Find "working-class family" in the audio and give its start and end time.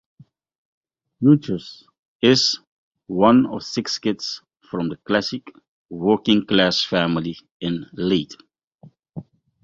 5.91-7.37